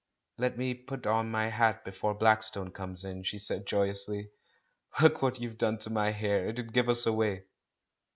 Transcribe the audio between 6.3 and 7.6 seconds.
it'd give us away!"